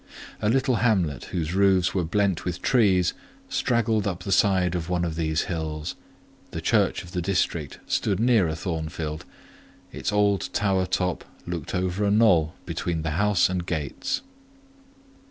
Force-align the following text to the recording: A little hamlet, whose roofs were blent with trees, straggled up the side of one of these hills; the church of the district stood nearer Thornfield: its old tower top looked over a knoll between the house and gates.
A 0.41 0.49
little 0.49 0.77
hamlet, 0.77 1.25
whose 1.25 1.53
roofs 1.53 1.93
were 1.93 2.03
blent 2.03 2.43
with 2.43 2.59
trees, 2.63 3.13
straggled 3.49 4.07
up 4.07 4.23
the 4.23 4.31
side 4.31 4.73
of 4.73 4.89
one 4.89 5.05
of 5.05 5.13
these 5.13 5.41
hills; 5.43 5.93
the 6.49 6.59
church 6.59 7.03
of 7.03 7.11
the 7.11 7.21
district 7.21 7.77
stood 7.85 8.19
nearer 8.19 8.55
Thornfield: 8.55 9.25
its 9.91 10.11
old 10.11 10.51
tower 10.53 10.87
top 10.87 11.23
looked 11.45 11.75
over 11.75 12.03
a 12.03 12.09
knoll 12.09 12.55
between 12.65 13.03
the 13.03 13.11
house 13.11 13.47
and 13.47 13.63
gates. 13.67 14.21